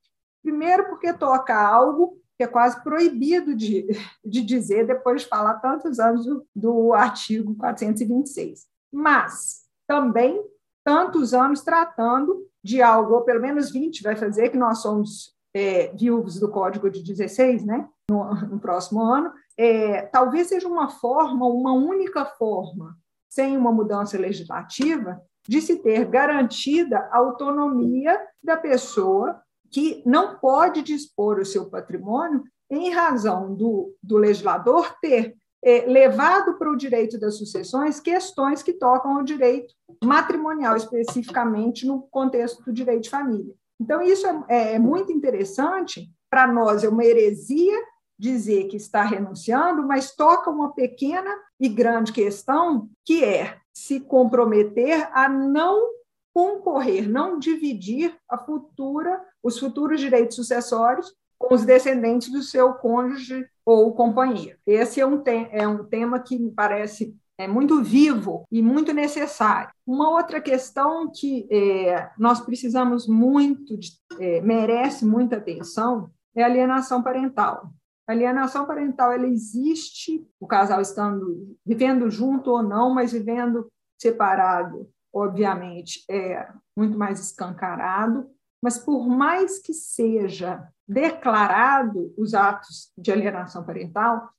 Primeiro, 0.43 0.87
porque 0.89 1.11
toca 1.11 1.59
algo 1.59 2.21
que 2.37 2.43
é 2.43 2.47
quase 2.47 2.81
proibido 2.83 3.55
de, 3.55 3.87
de 4.23 4.43
dizer 4.43 4.85
depois 4.85 5.23
de 5.23 5.27
falar 5.27 5.55
tantos 5.55 5.99
anos 5.99 6.23
do, 6.23 6.45
do 6.55 6.93
artigo 6.93 7.55
426. 7.55 8.67
Mas 8.93 9.63
também 9.87 10.39
tantos 10.85 11.33
anos 11.33 11.61
tratando 11.61 12.47
de 12.67 12.81
algo, 12.81 13.13
ou 13.13 13.21
pelo 13.21 13.41
menos 13.41 13.71
20 13.71 14.03
vai 14.03 14.17
fazer, 14.17 14.49
que 14.49 14.57
nós 14.57 14.81
somos 14.81 15.33
é, 15.53 15.87
viúvos 15.95 16.37
do 16.37 16.51
Código 16.51 16.89
de 16.89 17.01
16, 17.01 17.63
né, 17.63 17.87
no, 18.11 18.35
no 18.51 18.59
próximo 18.59 19.01
ano, 19.01 19.31
é, 19.57 20.01
talvez 20.01 20.47
seja 20.47 20.67
uma 20.67 20.89
forma, 20.89 21.47
uma 21.47 21.71
única 21.71 22.25
forma, 22.25 22.97
sem 23.29 23.55
uma 23.55 23.71
mudança 23.71 24.17
legislativa, 24.17 25.21
de 25.47 25.61
se 25.61 25.77
ter 25.77 26.05
garantida 26.05 26.99
a 27.09 27.17
autonomia 27.17 28.19
da 28.43 28.57
pessoa 28.57 29.41
que 29.71 30.03
não 30.05 30.37
pode 30.37 30.81
dispor 30.81 31.39
o 31.39 31.45
seu 31.45 31.69
patrimônio 31.69 32.43
em 32.69 32.91
razão 32.91 33.55
do, 33.55 33.95
do 34.03 34.17
legislador 34.17 34.93
ter 35.01 35.37
é, 35.63 35.85
levado 35.85 36.57
para 36.57 36.71
o 36.71 36.75
direito 36.75 37.19
das 37.19 37.37
sucessões 37.37 37.99
questões 37.99 38.61
que 38.61 38.73
tocam 38.73 39.17
ao 39.17 39.23
direito 39.23 39.73
matrimonial, 40.03 40.75
especificamente 40.75 41.85
no 41.85 42.01
contexto 42.03 42.63
do 42.63 42.73
direito 42.73 43.03
de 43.03 43.09
família. 43.09 43.53
Então, 43.79 44.01
isso 44.01 44.25
é, 44.47 44.75
é 44.75 44.79
muito 44.79 45.11
interessante. 45.11 46.09
Para 46.29 46.47
nós, 46.47 46.83
é 46.83 46.89
uma 46.89 47.05
heresia 47.05 47.77
dizer 48.19 48.67
que 48.67 48.77
está 48.77 49.03
renunciando, 49.03 49.83
mas 49.83 50.15
toca 50.15 50.49
uma 50.49 50.73
pequena 50.73 51.33
e 51.59 51.69
grande 51.69 52.11
questão, 52.11 52.89
que 53.05 53.23
é 53.23 53.57
se 53.73 53.99
comprometer 53.99 55.07
a 55.13 55.29
não 55.29 55.97
concorrer, 56.33 57.07
não 57.09 57.37
dividir 57.37 58.15
a 58.29 58.37
futura, 58.37 59.23
os 59.43 59.59
futuros 59.59 59.99
direitos 59.99 60.35
sucessórios 60.35 61.13
com 61.37 61.53
os 61.53 61.65
descendentes 61.65 62.29
do 62.29 62.41
seu 62.41 62.73
cônjuge 62.73 63.45
ou 63.65 63.93
companheiro. 63.93 64.57
Esse 64.65 64.99
é 64.99 65.05
um, 65.05 65.21
é 65.51 65.67
um 65.67 65.83
tema 65.83 66.19
que 66.19 66.37
me 66.37 66.51
parece 66.51 67.15
é 67.39 67.47
muito 67.47 67.83
vivo 67.83 68.45
e 68.51 68.61
muito 68.63 68.91
necessário. 68.93 69.71
Uma 69.85 70.09
outra 70.09 70.41
questão 70.41 71.11
que 71.11 71.47
é, 71.51 72.09
nós 72.17 72.41
precisamos 72.41 73.07
muito, 73.07 73.77
de, 73.77 73.91
é, 74.19 74.41
merece 74.41 75.05
muita 75.05 75.37
atenção, 75.37 76.09
é 76.35 76.41
a 76.41 76.47
alienação 76.47 77.03
parental. 77.03 77.71
A 78.07 78.13
alienação 78.13 78.65
parental 78.65 79.11
ela 79.11 79.27
existe, 79.27 80.25
o 80.39 80.47
casal 80.47 80.81
estando 80.81 81.55
vivendo 81.65 82.09
junto 82.09 82.49
ou 82.51 82.63
não, 82.63 82.93
mas 82.93 83.11
vivendo 83.11 83.67
separado, 84.01 84.89
obviamente, 85.13 86.03
é 86.09 86.47
muito 86.75 86.97
mais 86.97 87.19
escancarado. 87.19 88.27
Mas 88.63 88.79
por 88.79 89.07
mais 89.07 89.59
que 89.59 89.73
seja 89.73 90.67
declarado 90.87 92.13
os 92.17 92.33
atos 92.33 92.91
de 92.97 93.11
alienação 93.11 93.63
parental, 93.63 94.29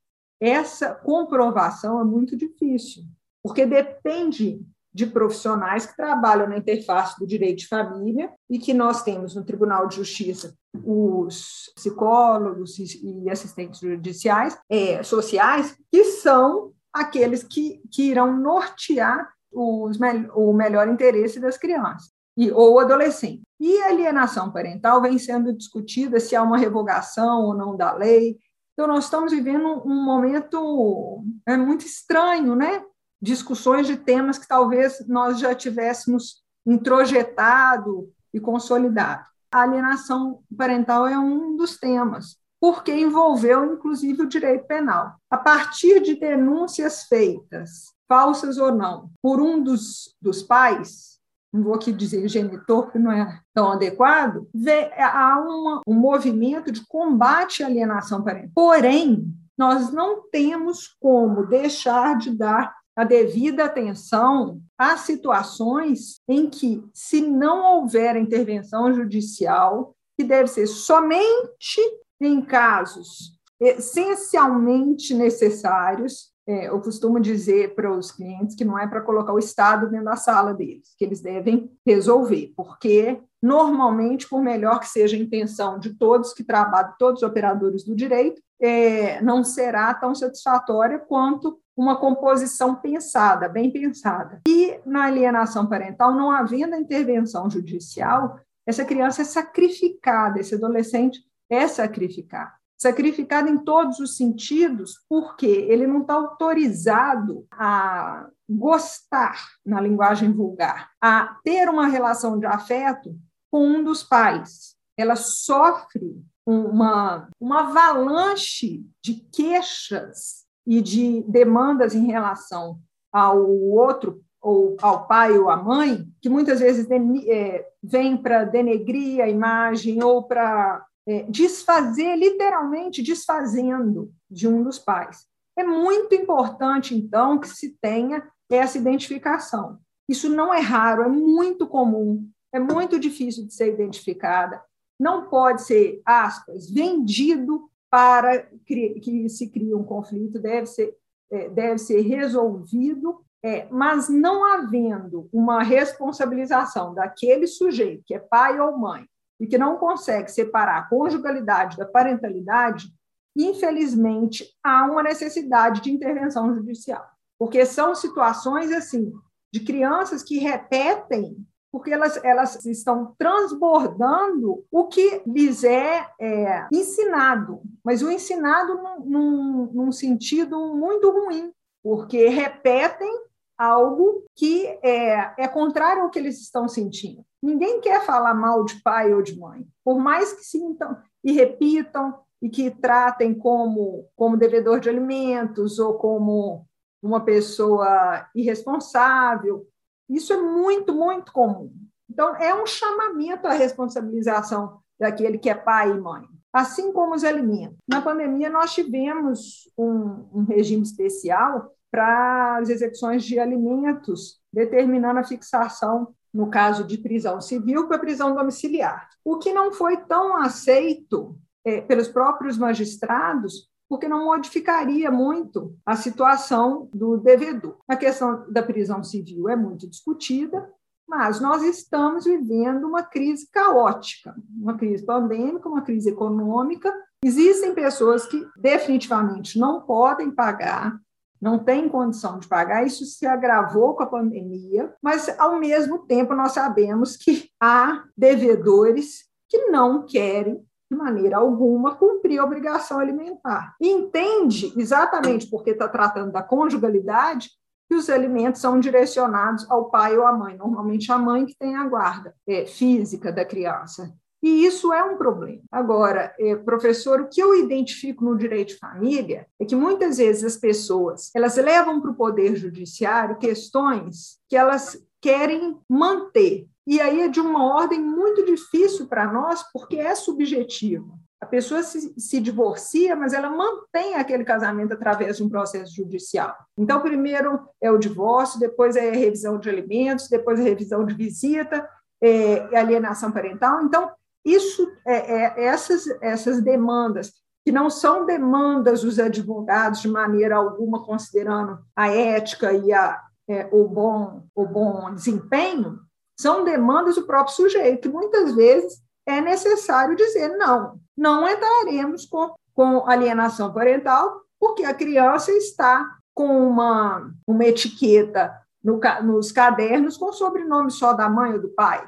essa 0.41 0.95
comprovação 0.95 2.01
é 2.01 2.05
muito 2.05 2.37
difícil, 2.37 3.05
porque 3.43 3.67
depende 3.67 4.65
de 4.95 5.07
profissionais 5.07 5.85
que 5.85 5.97
trabalham 5.97 6.49
na 6.49 6.57
interface 6.57 7.19
do 7.19 7.27
direito 7.27 7.59
de 7.59 7.69
família 7.69 8.33
e 8.49 8.59
que 8.59 8.73
nós 8.73 9.03
temos 9.03 9.35
no 9.35 9.45
Tribunal 9.45 9.87
de 9.87 9.97
Justiça 9.97 10.55
os 10.85 11.71
psicólogos 11.75 12.79
e 12.79 13.29
assistentes 13.29 13.81
judiciais, 13.81 14.59
é, 14.71 15.03
sociais, 15.03 15.77
que 15.93 16.05
são 16.05 16.73
aqueles 16.93 17.43
que, 17.43 17.81
que 17.93 18.05
irão 18.05 18.37
nortear 18.37 19.29
os, 19.53 19.99
o 20.35 20.53
melhor 20.53 20.89
interesse 20.89 21.39
das 21.39 21.59
crianças 21.59 22.18
e, 22.39 22.51
ou 22.53 22.79
adolescentes. 22.79 23.43
E 23.61 23.77
alienação 23.83 24.51
parental 24.51 25.03
vem 25.03 25.19
sendo 25.19 25.53
discutida 25.53 26.19
se 26.21 26.35
há 26.35 26.43
uma 26.43 26.57
revogação 26.57 27.43
ou 27.43 27.55
não 27.55 27.77
da 27.77 27.93
lei, 27.93 28.39
então, 28.79 28.87
nós 28.87 29.07
estamos 29.07 29.33
vivendo 29.33 29.83
um 29.85 30.05
momento 30.05 31.25
é, 31.45 31.57
muito 31.57 31.85
estranho, 31.85 32.55
né? 32.55 32.81
Discussões 33.21 33.89
de 33.89 33.97
temas 33.97 34.39
que 34.39 34.47
talvez 34.47 35.05
nós 35.09 35.41
já 35.41 35.53
tivéssemos 35.53 36.45
introjetado 36.65 38.09
e 38.33 38.39
consolidado. 38.39 39.25
A 39.51 39.63
alienação 39.63 40.45
parental 40.57 41.09
é 41.09 41.19
um 41.19 41.57
dos 41.57 41.77
temas, 41.77 42.37
porque 42.61 42.93
envolveu, 42.93 43.75
inclusive, 43.75 44.23
o 44.23 44.29
direito 44.29 44.69
penal. 44.69 45.17
A 45.29 45.37
partir 45.37 46.01
de 46.01 46.15
denúncias 46.15 47.03
feitas, 47.03 47.93
falsas 48.07 48.59
ou 48.59 48.71
não, 48.71 49.11
por 49.21 49.41
um 49.41 49.61
dos, 49.61 50.15
dos 50.23 50.41
pais, 50.45 51.18
não 51.53 51.63
vou 51.63 51.75
aqui 51.75 51.93
dizer 51.93 52.29
genitor, 52.29 52.91
que 52.91 52.99
não 52.99 53.11
é 53.11 53.41
tão 53.55 53.73
adequado, 53.73 54.49
vê, 54.55 54.91
há 54.97 55.39
uma, 55.39 55.81
um 55.87 55.95
movimento 55.95 56.71
de 56.71 56.87
combate 56.87 57.63
à 57.63 57.67
alienação 57.67 58.23
parental. 58.23 58.51
Porém, 58.55 59.27
nós 59.57 59.93
não 59.93 60.29
temos 60.31 60.97
como 61.01 61.47
deixar 61.47 62.19
de 62.19 62.37
dar 62.37 62.75
a 62.95 63.05
devida 63.05 63.65
atenção 63.65 64.61
às 64.77 65.01
situações 65.01 66.21
em 66.29 66.51
que, 66.51 66.85
se 66.93 67.21
não 67.21 67.77
houver 67.77 68.17
intervenção 68.17 68.93
judicial, 68.93 69.95
que 70.17 70.25
deve 70.25 70.49
ser 70.49 70.67
somente 70.67 71.81
em 72.21 72.43
casos 72.43 73.39
essencialmente 73.61 75.15
necessários, 75.15 76.33
é, 76.49 76.69
eu 76.69 76.81
costumo 76.81 77.21
dizer 77.21 77.75
para 77.75 77.93
os 77.93 78.11
clientes 78.11 78.57
que 78.57 78.65
não 78.65 78.79
é 78.79 78.87
para 78.87 79.03
colocar 79.03 79.35
o 79.35 79.39
Estado 79.39 79.91
dentro 79.91 80.07
da 80.07 80.17
sala 80.17 80.55
deles, 80.55 80.95
que 80.97 81.05
eles 81.05 81.21
devem 81.21 81.71
resolver, 81.87 82.55
porque 82.57 83.21
normalmente, 83.43 84.27
por 84.27 84.41
melhor 84.41 84.81
que 84.81 84.89
seja 84.89 85.15
a 85.15 85.21
intenção 85.21 85.79
de 85.79 85.93
todos 85.93 86.33
que 86.33 86.43
trabalham, 86.43 86.95
todos 86.99 87.23
os 87.23 87.29
operadores 87.29 87.85
do 87.85 87.95
direito, 87.95 88.41
é, 88.59 89.21
não 89.21 89.45
será 89.45 89.93
tão 89.93 90.15
satisfatória 90.15 90.99
quanto 90.99 91.61
uma 91.77 91.97
composição 91.97 92.75
pensada, 92.75 93.47
bem 93.47 93.71
pensada. 93.71 94.41
E 94.49 94.81
na 94.87 95.05
alienação 95.05 95.67
parental, 95.69 96.15
não 96.15 96.31
havendo 96.31 96.75
intervenção 96.75 97.51
judicial, 97.51 98.41
essa 98.67 98.87
criança 98.87 99.21
é 99.21 99.25
sacrificada, 99.27 100.41
esse 100.41 100.55
adolescente 100.55 101.21
é 101.51 101.69
sacrificado 101.69 102.58
sacrificado 102.79 103.49
em 103.49 103.59
todos 103.59 103.99
os 103.99 104.17
sentidos, 104.17 105.05
porque 105.09 105.47
ele 105.47 105.87
não 105.87 106.03
está 106.03 106.15
autorizado 106.15 107.45
a 107.51 108.29
gostar, 108.49 109.37
na 109.67 109.81
linguagem 109.81 110.33
vulgar, 110.33 110.91
a 111.03 111.37
ter 111.45 111.69
uma 111.69 111.89
relação 111.89 112.39
de 112.39 112.47
afeto 112.47 113.15
com 113.51 113.67
um 113.67 113.83
dos 113.83 114.05
pais. 114.05 114.77
Ela 114.97 115.17
sofre 115.17 116.23
uma, 116.47 117.29
uma 117.41 117.69
avalanche 117.69 118.87
de 119.03 119.15
queixas 119.33 120.47
e 120.67 120.81
de 120.81 121.23
demandas 121.29 121.95
em 121.95 122.07
relação 122.07 122.79
ao 123.13 123.45
outro, 123.51 124.23
ou 124.41 124.77
ao 124.81 125.07
pai 125.07 125.37
ou 125.37 125.51
à 125.51 125.57
mãe, 125.57 126.07
que 126.23 126.29
muitas 126.29 126.61
vezes 126.61 126.87
é, 127.27 127.67
vem 127.83 128.17
para 128.17 128.45
denegrir 128.45 129.21
a 129.21 129.29
imagem 129.29 130.03
ou 130.03 130.23
para 130.23 130.87
é, 131.09 131.23
desfazer, 131.23 132.17
literalmente 132.17 133.03
desfazendo 133.03 134.13
de 134.31 134.47
um 134.47 134.63
dos 134.63 134.79
pais. 134.79 135.27
É 135.57 135.65
muito 135.65 136.15
importante, 136.15 136.95
então, 136.95 137.41
que 137.41 137.49
se 137.49 137.77
tenha 137.81 138.23
essa 138.51 138.77
identificação. 138.77 139.79
Isso 140.09 140.29
não 140.29 140.53
é 140.53 140.61
raro, 140.61 141.03
é 141.03 141.09
muito 141.09 141.67
comum, 141.67 142.29
é 142.53 142.61
muito 142.61 142.99
difícil 142.99 143.47
de 143.47 143.55
ser 143.55 143.73
identificada. 143.73 144.63
não 145.01 145.29
pode 145.29 145.63
ser, 145.63 146.03
aspas, 146.05 146.69
vendido 146.69 147.71
para 147.89 148.49
que 148.67 149.29
se 149.29 149.49
crie 149.49 149.73
um 149.73 149.85
conflito, 149.85 150.41
deve 150.41 150.67
ser, 150.67 150.93
é, 151.31 151.49
deve 151.49 151.79
ser 151.79 152.01
resolvido, 152.01 153.21
é, 153.45 153.69
mas 153.71 154.09
não 154.09 154.45
havendo 154.45 155.29
uma 155.33 155.63
responsabilização 155.63 156.95
daquele 156.95 157.47
sujeito, 157.47 158.03
que 158.05 158.15
é 158.15 158.19
pai 158.19 158.59
ou 158.61 158.77
mãe, 158.77 159.07
e 159.41 159.47
que 159.47 159.59
não 159.59 159.77
consegue 159.77 160.31
separar 160.31 160.79
a 160.79 160.89
conjugalidade 160.89 161.77
da 161.77 161.87
parentalidade, 161.87 162.89
infelizmente 163.37 164.49
há 164.63 164.85
uma 164.85 165.03
necessidade 165.03 165.81
de 165.81 165.91
intervenção 165.91 166.55
judicial, 166.55 167.07
porque 167.39 167.65
são 167.65 167.95
situações 167.95 168.73
assim 168.73 169.13
de 169.53 169.61
crianças 169.61 170.23
que 170.23 170.39
repetem 170.39 171.37
porque 171.71 171.93
elas, 171.93 172.23
elas 172.25 172.65
estão 172.65 173.15
transbordando 173.19 174.65
o 174.71 174.89
que 174.89 175.23
lhes 175.27 175.65
é, 175.65 176.09
é 176.19 176.67
ensinado, 176.73 177.61
mas 177.85 178.03
o 178.03 178.11
ensinado 178.11 178.75
num, 178.75 179.01
num, 179.05 179.71
num, 179.73 179.93
sentido 179.93 180.75
muito 180.75 181.11
ruim, 181.11 181.53
porque 181.83 182.29
repetem 182.29 183.13
algo 183.59 184.25
que 184.35 184.67
é, 184.83 185.35
é 185.37 185.49
contrário 185.49 186.03
ao 186.03 186.11
que 186.11 186.19
eles 186.19 186.41
estão 186.41 186.69
sentindo. 186.69 187.25
Ninguém 187.43 187.81
quer 187.81 188.05
falar 188.05 188.35
mal 188.35 188.65
de 188.65 188.81
pai 188.83 189.13
ou 189.13 189.21
de 189.21 189.39
mãe, 189.39 189.67
por 189.85 189.99
mais 189.99 190.33
que 190.33 190.45
sintam 190.45 190.97
e 191.25 191.33
repitam 191.33 192.15
e 192.41 192.49
que 192.49 192.71
tratem 192.71 193.35
como, 193.35 194.09
como 194.15 194.37
devedor 194.37 194.79
de 194.79 194.89
alimentos 194.89 195.79
ou 195.79 195.95
como 195.95 196.65
uma 197.03 197.21
pessoa 197.25 198.29
irresponsável 198.35 199.67
isso 200.09 200.33
é 200.33 200.41
muito, 200.41 200.95
muito 200.95 201.33
comum. 201.33 201.71
Então, 202.09 202.35
é 202.37 202.55
um 202.55 202.67
chamamento 202.67 203.47
à 203.47 203.53
responsabilização 203.53 204.81
daquele 204.99 205.39
que 205.39 205.51
é 205.51 205.55
pai 205.55 205.91
e 205.91 206.01
mãe, 206.01 206.27
assim 206.53 206.93
como 206.93 207.15
os 207.15 207.23
alimentos. 207.23 207.77
Na 207.87 208.01
pandemia, 208.01 208.49
nós 208.49 208.73
tivemos 208.73 209.71
um, 209.77 210.27
um 210.33 210.45
regime 210.45 210.83
especial 210.83 211.71
para 211.91 212.59
as 212.59 212.69
execuções 212.69 213.25
de 213.25 213.39
alimentos, 213.39 214.41
determinando 214.53 215.21
a 215.21 215.25
fixação, 215.25 216.15
no 216.33 216.51
caso 216.51 216.85
de 216.85 216.99
prisão 216.99 217.41
civil, 217.41 217.89
para 217.89 217.99
prisão 217.99 218.35
domiciliar. 218.35 219.09
O 219.25 219.39
que 219.39 219.53
não 219.53 219.73
foi 219.73 219.97
tão 219.97 220.37
aceito 220.37 221.37
é, 221.65 221.81
pelos 221.81 222.09
próprios 222.09 222.59
magistrados, 222.59 223.69
porque 223.89 224.07
não 224.07 224.27
modificaria 224.27 225.11
muito 225.11 225.75
a 225.85 225.97
situação 225.97 226.89
do 226.93 227.17
devedor. 227.17 227.79
A 227.89 227.97
questão 227.97 228.45
da 228.51 228.63
prisão 228.63 229.03
civil 229.03 229.49
é 229.49 229.57
muito 229.57 229.89
discutida, 229.89 230.71
mas 231.09 231.41
nós 231.41 231.63
estamos 231.63 232.25
vivendo 232.25 232.85
uma 232.85 233.03
crise 233.03 233.49
caótica, 233.51 234.35
uma 234.61 234.77
crise 234.77 235.05
pandêmica, 235.05 235.69
uma 235.69 235.81
crise 235.81 236.11
econômica. 236.11 236.93
Existem 237.25 237.75
pessoas 237.75 238.27
que 238.27 238.47
definitivamente 238.59 239.59
não 239.59 239.81
podem 239.81 240.31
pagar, 240.31 241.01
não 241.41 241.59
têm 241.59 241.89
condição 241.89 242.39
de 242.39 242.49
pagar, 242.49 242.87
isso 242.87 243.05
se 243.05 243.27
agravou 243.27 243.95
com 243.95 244.03
a 244.03 244.07
pandemia, 244.07 244.93
mas, 245.03 245.29
ao 245.39 245.59
mesmo 245.59 246.01
tempo, 246.01 246.35
nós 246.35 246.53
sabemos 246.53 247.17
que 247.17 247.49
há 247.61 248.05
devedores 248.17 249.25
que 249.49 249.67
não 249.67 250.05
querem 250.05 250.63
de 250.91 250.97
maneira 250.97 251.37
alguma, 251.37 251.97
cumprir 251.97 252.39
a 252.39 252.45
obrigação 252.45 252.99
alimentar. 252.99 253.75
Entende, 253.81 254.73
exatamente 254.77 255.47
porque 255.51 255.71
está 255.71 255.87
tratando 255.87 256.33
da 256.33 256.43
conjugalidade, 256.43 257.51
que 257.89 257.95
os 257.95 258.11
alimentos 258.11 258.61
são 258.61 258.79
direcionados 258.79 259.69
ao 259.71 259.91
pai 259.91 260.17
ou 260.17 260.27
à 260.27 260.33
mãe, 260.33 260.57
normalmente 260.57 261.11
a 261.11 261.19
mãe 261.19 261.47
que 261.47 261.57
tem 261.57 261.75
a 261.75 261.87
guarda 261.87 262.35
é, 262.47 262.67
física 262.67 263.33
da 263.33 263.45
criança. 263.45 264.13
E 264.43 264.65
isso 264.65 264.93
é 264.93 265.03
um 265.03 265.17
problema. 265.17 265.63
Agora, 265.71 266.35
é, 266.39 266.55
professor, 266.57 267.21
o 267.21 267.29
que 267.29 267.41
eu 267.41 267.55
identifico 267.55 268.25
no 268.25 268.37
direito 268.37 268.69
de 268.69 268.79
família 268.79 269.47
é 269.59 269.65
que 269.65 269.75
muitas 269.75 270.19
vezes 270.19 270.45
as 270.45 270.57
pessoas 270.57 271.31
elas 271.35 271.57
levam 271.57 272.01
para 272.01 272.11
o 272.11 272.17
poder 272.17 272.55
judiciário 272.57 273.39
questões 273.39 274.39
que 274.49 274.57
elas 274.57 274.97
querem 275.21 275.77
manter 275.89 276.69
e 276.89 277.03
aí 277.03 277.21
é 277.21 277.29
de 277.29 277.39
uma 277.39 277.67
ordem 277.67 278.01
muito 278.01 278.47
difícil 278.47 279.07
para 279.07 279.31
nós, 279.31 279.63
porque 279.75 279.99
é 279.99 280.15
subjetivo. 280.15 281.19
A 281.39 281.45
pessoa 281.45 281.83
se, 281.83 282.19
se, 282.19 282.41
divorcia, 282.41 283.15
mas 283.15 283.35
ela 283.35 283.51
mantém 283.51 284.15
aquele 284.15 284.43
casamento 284.43 284.95
através 284.95 285.37
de 285.37 285.45
um 285.45 285.51
processo 285.51 285.95
judicial. 285.95 286.57
Então, 286.79 287.03
primeiro 287.03 287.61
é 287.79 287.91
o 287.91 287.99
divórcio, 287.99 288.59
depois 288.59 288.97
é 288.97 289.11
a 289.11 289.13
revisão 289.13 289.59
de 289.59 289.69
alimentos, 289.69 290.31
depois 290.31 290.59
a 290.59 290.63
revisão 290.63 291.05
de 291.05 291.13
visita, 291.13 291.87
é, 292.23 292.75
alienação 292.75 293.31
parental. 293.31 293.83
Então, 293.83 294.11
isso, 294.53 294.91
é, 295.07 295.15
é, 295.15 295.65
essas, 295.65 296.07
essas 296.21 296.63
demandas, 296.63 297.33
que 297.65 297.73
não 297.73 297.91
são 297.91 298.25
demandas 298.25 299.03
dos 299.03 299.19
advogados 299.19 300.01
de 300.01 300.09
maneira 300.09 300.57
alguma, 300.57 301.05
considerando 301.05 301.79
a 301.95 302.09
ética 302.09 302.73
e 302.73 302.93
a, 302.93 303.21
é, 303.49 303.69
o, 303.73 303.87
bom, 303.89 304.45
o 304.55 304.67
bom 304.67 305.15
desempenho, 305.15 305.99
são 306.39 306.65
demandas 306.65 307.17
do 307.17 307.27
próprio 307.27 307.55
sujeito, 307.55 308.11
muitas 308.11 308.55
vezes 308.55 309.03
é 309.27 309.41
necessário 309.41 310.17
dizer 310.17 310.57
não, 310.57 310.99
não 311.17 311.49
entraremos 311.49 312.25
com, 312.25 312.55
com 312.73 313.07
alienação 313.09 313.73
parental, 313.73 314.41
porque 314.59 314.85
a 314.85 314.95
criança 314.95 315.53
está 315.53 316.09
com 316.35 316.69
uma, 316.69 317.31
uma 317.47 317.65
etiqueta 317.65 318.55
no, 318.83 319.01
nos 319.25 319.53
cadernos 319.53 320.17
com 320.17 320.27
o 320.27 320.33
sobrenome 320.33 320.91
só 320.91 321.13
da 321.13 321.29
mãe 321.29 321.53
ou 321.53 321.61
do 321.61 321.69
pai. 321.71 322.07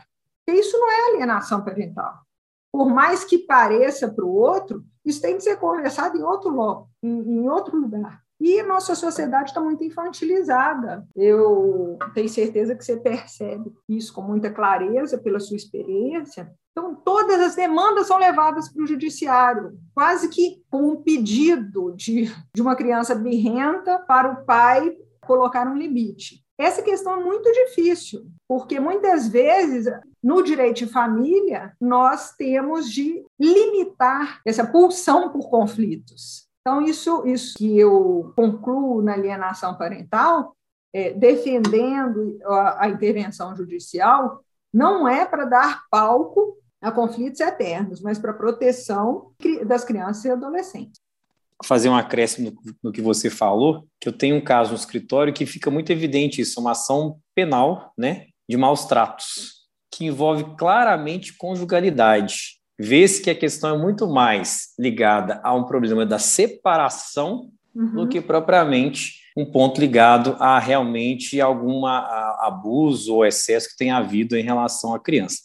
Isso 0.48 0.78
não 0.78 0.90
é 0.90 1.10
alienação 1.10 1.62
parental. 1.62 2.14
Por 2.72 2.88
mais 2.88 3.24
que 3.24 3.38
pareça 3.38 4.08
para 4.08 4.24
o 4.24 4.34
outro, 4.34 4.84
isso 5.04 5.20
tem 5.20 5.36
que 5.36 5.42
ser 5.42 5.56
conversado 5.56 6.16
em 6.16 6.22
outro, 6.22 6.86
em, 7.02 7.10
em 7.10 7.48
outro 7.48 7.76
lugar. 7.76 8.20
E 8.40 8.62
nossa 8.62 8.94
sociedade 8.94 9.50
está 9.50 9.60
muito 9.60 9.84
infantilizada. 9.84 11.06
Eu 11.14 11.98
tenho 12.14 12.28
certeza 12.28 12.74
que 12.74 12.82
você 12.82 12.96
percebe 12.96 13.70
isso 13.86 14.14
com 14.14 14.22
muita 14.22 14.50
clareza 14.50 15.18
pela 15.18 15.38
sua 15.38 15.56
experiência. 15.56 16.50
Então, 16.72 16.94
todas 16.94 17.38
as 17.40 17.54
demandas 17.54 18.06
são 18.06 18.16
levadas 18.16 18.72
para 18.72 18.82
o 18.82 18.86
judiciário, 18.86 19.78
quase 19.94 20.30
que 20.30 20.62
com 20.70 20.92
um 20.92 21.02
pedido 21.02 21.92
de, 21.94 22.32
de 22.54 22.62
uma 22.62 22.74
criança 22.74 23.14
birrenta 23.14 23.98
para 23.98 24.30
o 24.30 24.44
pai 24.46 24.96
colocar 25.20 25.68
um 25.68 25.76
limite. 25.76 26.42
Essa 26.60 26.82
questão 26.82 27.18
é 27.18 27.24
muito 27.24 27.50
difícil, 27.50 28.26
porque 28.46 28.78
muitas 28.78 29.26
vezes 29.28 29.90
no 30.22 30.42
direito 30.42 30.76
de 30.76 30.86
família 30.86 31.74
nós 31.80 32.34
temos 32.36 32.90
de 32.92 33.24
limitar 33.40 34.42
essa 34.44 34.66
pulsão 34.66 35.30
por 35.30 35.48
conflitos. 35.48 36.46
Então, 36.60 36.82
isso, 36.82 37.26
isso 37.26 37.56
que 37.56 37.78
eu 37.78 38.30
concluo 38.36 39.00
na 39.00 39.14
alienação 39.14 39.74
parental, 39.78 40.54
é, 40.92 41.14
defendendo 41.14 42.38
a, 42.44 42.84
a 42.84 42.88
intervenção 42.90 43.56
judicial, 43.56 44.44
não 44.70 45.08
é 45.08 45.24
para 45.24 45.46
dar 45.46 45.84
palco 45.90 46.58
a 46.82 46.92
conflitos 46.92 47.40
eternos, 47.40 48.02
mas 48.02 48.18
para 48.18 48.34
proteção 48.34 49.32
das 49.64 49.82
crianças 49.82 50.26
e 50.26 50.30
adolescentes. 50.30 51.00
Fazer 51.64 51.88
um 51.88 51.96
acréscimo 51.96 52.50
no, 52.64 52.74
no 52.84 52.92
que 52.92 53.02
você 53.02 53.28
falou, 53.28 53.86
que 54.00 54.08
eu 54.08 54.12
tenho 54.12 54.36
um 54.36 54.40
caso 54.40 54.70
no 54.70 54.76
escritório 54.76 55.32
que 55.32 55.44
fica 55.46 55.70
muito 55.70 55.90
evidente 55.90 56.40
isso, 56.40 56.60
uma 56.60 56.72
ação 56.72 57.18
penal, 57.34 57.92
né, 57.96 58.26
de 58.48 58.56
maus 58.56 58.86
tratos, 58.86 59.68
que 59.90 60.06
envolve 60.06 60.56
claramente 60.56 61.36
conjugalidade 61.36 62.60
vê-se 62.80 63.20
que 63.20 63.28
a 63.28 63.34
questão 63.34 63.74
é 63.74 63.78
muito 63.78 64.08
mais 64.08 64.68
ligada 64.78 65.38
a 65.44 65.54
um 65.54 65.64
problema 65.64 66.06
da 66.06 66.18
separação 66.18 67.50
uhum. 67.74 67.94
do 67.94 68.08
que 68.08 68.22
propriamente 68.22 69.20
um 69.36 69.44
ponto 69.44 69.78
ligado 69.78 70.34
a 70.40 70.58
realmente 70.58 71.38
algum 71.42 71.84
abuso 71.84 73.16
ou 73.16 73.26
excesso 73.26 73.68
que 73.68 73.76
tenha 73.76 73.98
havido 73.98 74.34
em 74.34 74.42
relação 74.42 74.94
à 74.94 74.98
criança. 74.98 75.42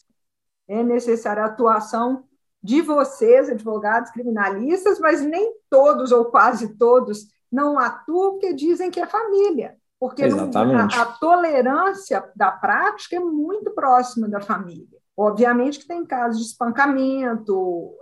É 0.66 0.82
necessária 0.82 1.44
a 1.44 1.48
atuação 1.48 2.24
de 2.66 2.82
vocês, 2.82 3.48
advogados 3.48 4.10
criminalistas, 4.10 5.00
mas 5.00 5.22
nem 5.22 5.54
todos 5.70 6.12
ou 6.12 6.26
quase 6.26 6.76
todos 6.78 7.28
não 7.52 7.78
atuam 7.78 8.32
porque 8.32 8.54
dizem 8.54 8.90
que 8.90 9.00
é 9.00 9.06
família. 9.06 9.76
Porque 10.00 10.28
não, 10.28 10.50
a, 10.54 11.02
a 11.02 11.06
tolerância 11.06 12.24
da 12.36 12.52
prática 12.52 13.16
é 13.16 13.20
muito 13.20 13.70
próxima 13.72 14.28
da 14.28 14.42
família. 14.42 14.98
Obviamente 15.16 15.80
que 15.80 15.88
tem 15.88 16.04
casos 16.06 16.42
de 16.42 16.48
espancamento, 16.48 17.94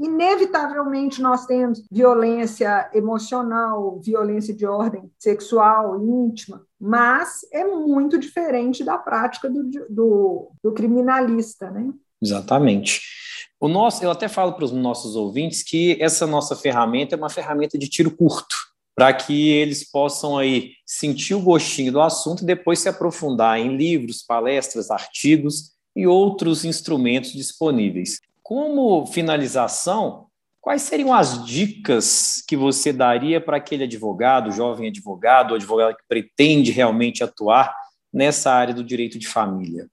inevitavelmente 0.00 1.20
nós 1.20 1.44
temos 1.44 1.84
violência 1.92 2.90
emocional, 2.94 4.00
violência 4.00 4.54
de 4.54 4.66
ordem 4.66 5.12
sexual, 5.18 6.02
íntima, 6.02 6.62
mas 6.80 7.46
é 7.52 7.64
muito 7.64 8.18
diferente 8.18 8.82
da 8.82 8.96
prática 8.96 9.48
do, 9.48 9.62
do, 9.88 10.50
do 10.64 10.72
criminalista, 10.72 11.70
né? 11.70 11.92
Exatamente. 12.20 13.02
O 13.60 13.66
nosso, 13.66 14.04
eu 14.04 14.10
até 14.10 14.28
falo 14.28 14.52
para 14.52 14.64
os 14.64 14.70
nossos 14.70 15.16
ouvintes 15.16 15.64
que 15.64 15.96
essa 16.00 16.28
nossa 16.28 16.54
ferramenta 16.54 17.16
é 17.16 17.18
uma 17.18 17.28
ferramenta 17.28 17.76
de 17.76 17.88
tiro 17.88 18.10
curto, 18.10 18.54
para 18.94 19.12
que 19.12 19.50
eles 19.50 19.88
possam 19.90 20.38
aí 20.38 20.74
sentir 20.86 21.34
o 21.34 21.40
gostinho 21.40 21.90
do 21.90 22.00
assunto 22.00 22.42
e 22.42 22.46
depois 22.46 22.78
se 22.78 22.88
aprofundar 22.88 23.58
em 23.58 23.76
livros, 23.76 24.22
palestras, 24.22 24.92
artigos 24.92 25.72
e 25.96 26.06
outros 26.06 26.64
instrumentos 26.64 27.32
disponíveis. 27.32 28.20
Como 28.44 29.04
finalização, 29.06 30.26
quais 30.60 30.82
seriam 30.82 31.12
as 31.12 31.44
dicas 31.44 32.44
que 32.46 32.56
você 32.56 32.92
daria 32.92 33.40
para 33.40 33.56
aquele 33.56 33.84
advogado, 33.84 34.52
jovem 34.52 34.88
advogado, 34.88 35.56
advogado 35.56 35.96
que 35.96 36.04
pretende 36.08 36.70
realmente 36.70 37.24
atuar 37.24 37.74
nessa 38.12 38.52
área 38.52 38.72
do 38.72 38.84
direito 38.84 39.18
de 39.18 39.26
família? 39.26 39.88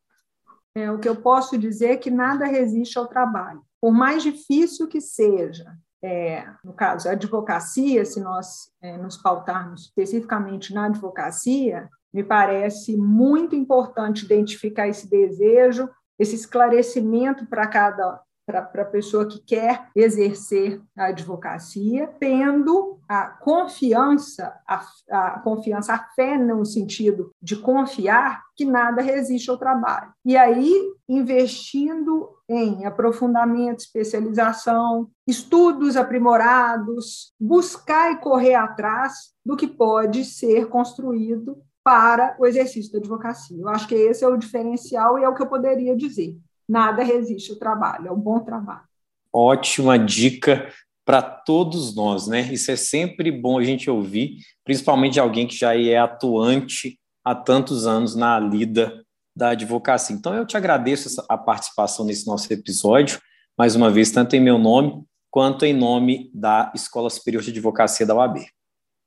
É, 0.76 0.92
o 0.92 1.00
que 1.00 1.08
eu 1.08 1.16
posso 1.16 1.58
dizer 1.58 1.92
é 1.92 1.98
que 1.98 2.12
nada 2.12 2.46
resiste 2.46 2.98
ao 2.98 3.08
trabalho. 3.08 3.62
Por 3.82 3.94
mais 3.94 4.22
difícil 4.22 4.88
que 4.88 5.00
seja, 5.00 5.74
é, 6.04 6.46
no 6.64 6.74
caso, 6.74 7.08
a 7.08 7.14
advocacia, 7.14 8.04
se 8.06 8.20
nós 8.20 8.70
é, 8.82 8.98
nos 8.98 9.18
pautarmos 9.18 9.84
especificamente 9.84 10.74
na 10.74 10.86
advocacia, 10.86 11.90
me 12.14 12.24
parece 12.24 12.96
muito 12.98 13.56
importante 13.56 14.26
identificar 14.26 14.88
esse 14.88 15.10
desejo, 15.10 15.90
esse 16.20 16.36
esclarecimento 16.36 17.46
para 17.48 17.68
cada 17.68 18.22
para 18.46 18.60
a 18.60 18.86
pessoa 18.86 19.28
que 19.28 19.40
quer 19.40 19.90
exercer 19.96 20.82
a 20.96 21.08
advocacia, 21.08 22.08
tendo 22.20 23.00
a 23.10 23.28
confiança, 23.28 24.54
a, 24.68 24.86
a, 25.10 25.40
confiança, 25.40 25.94
a 25.94 26.00
fé 26.16 26.38
no 26.38 26.64
sentido 26.66 27.32
de 27.42 27.56
confiar 27.56 28.44
que 28.56 28.64
nada 28.64 29.02
resiste 29.02 29.50
ao 29.50 29.58
trabalho. 29.58 30.12
E 30.24 30.38
aí, 30.38 30.72
investindo 31.10 32.30
em 32.48 32.86
aprofundamento, 32.86 33.80
especialização, 33.80 35.10
estudos 35.28 35.98
aprimorados, 35.98 37.34
buscar 37.40 38.12
e 38.12 38.18
correr 38.18 38.56
atrás 38.56 39.34
do 39.44 39.58
que 39.58 39.68
pode 39.68 40.24
ser 40.24 40.68
construído 40.68 41.58
para 41.84 42.36
o 42.40 42.48
exercício 42.48 42.92
da 42.92 43.00
advocacia. 43.00 43.62
Eu 43.62 43.70
acho 43.70 43.88
que 43.88 43.94
esse 43.94 44.24
é 44.24 44.28
o 44.28 44.38
diferencial 44.38 45.20
e 45.20 45.24
é 45.24 45.30
o 45.30 45.36
que 45.36 45.44
eu 45.44 45.48
poderia 45.48 45.96
dizer 45.96 46.36
nada 46.68 47.04
resiste 47.04 47.52
ao 47.52 47.58
trabalho, 47.58 48.08
é 48.08 48.12
um 48.12 48.20
bom 48.20 48.40
trabalho. 48.40 48.84
Ótima 49.32 49.98
dica 50.00 50.72
para 51.06 51.22
todos 51.22 51.96
nós, 51.96 52.28
né? 52.28 52.42
Isso 52.52 52.72
é 52.72 52.76
sempre 52.76 53.32
bom 53.32 53.60
a 53.60 53.64
gente 53.64 53.90
ouvir, 53.90 54.38
principalmente 54.64 55.14
de 55.14 55.20
alguém 55.20 55.48
que 55.48 55.56
já 55.56 55.78
é 55.78 55.98
atuante 55.98 57.00
há 57.24 57.36
tantos 57.36 57.86
anos 57.86 58.16
na 58.16 58.40
lida 58.40 59.04
da 59.36 59.50
advocacia. 59.50 60.16
Então, 60.16 60.34
eu 60.34 60.46
te 60.46 60.58
agradeço 60.58 61.24
a 61.30 61.38
participação 61.38 62.06
nesse 62.06 62.26
nosso 62.26 62.52
episódio, 62.52 63.20
mais 63.58 63.76
uma 63.76 63.92
vez, 63.92 64.10
tanto 64.10 64.36
em 64.36 64.40
meu 64.40 64.58
nome 64.58 65.04
quanto 65.30 65.66
em 65.66 65.74
nome 65.74 66.32
da 66.34 66.72
Escola 66.74 67.10
Superior 67.10 67.44
de 67.44 67.52
Advocacia 67.52 68.06
da 68.06 68.16
UAB. 68.16 68.46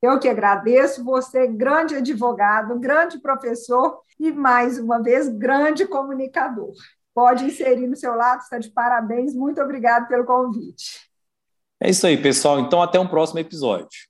Eu 0.00 0.20
que 0.20 0.28
agradeço, 0.28 1.02
você, 1.02 1.48
grande 1.48 1.96
advogado, 1.96 2.78
grande 2.78 3.18
professor 3.18 4.00
e, 4.20 4.30
mais 4.30 4.78
uma 4.78 5.02
vez, 5.02 5.28
grande 5.28 5.86
comunicador 5.86 6.74
pode 7.18 7.46
inserir 7.46 7.88
no 7.88 7.96
seu 7.96 8.14
lado, 8.14 8.42
está 8.42 8.60
de 8.60 8.70
parabéns. 8.70 9.34
Muito 9.34 9.60
obrigado 9.60 10.06
pelo 10.06 10.24
convite. 10.24 11.10
É 11.80 11.90
isso 11.90 12.06
aí, 12.06 12.16
pessoal. 12.16 12.60
Então, 12.60 12.80
até 12.80 13.00
um 13.00 13.08
próximo 13.08 13.40
episódio. 13.40 14.07